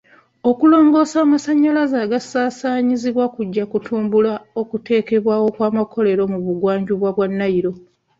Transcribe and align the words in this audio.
Okulongoosa 0.49 1.17
amasanyalaze 1.25 1.95
agasaasaanyizibwa 2.05 3.25
kujja 3.35 3.63
kutumbula 3.71 4.31
okuteekebwawo 4.61 5.47
kw'amakolero 5.55 6.23
mu 6.31 6.39
bugwanjuba 6.45 7.07
bwa 7.15 7.27
Nile. 7.37 7.71